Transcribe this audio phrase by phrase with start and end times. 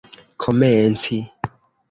[0.41, 1.19] komenci